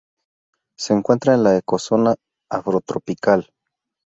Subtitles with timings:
[0.79, 2.15] Se encuentra en la Ecozona
[2.49, 3.47] afrotropical.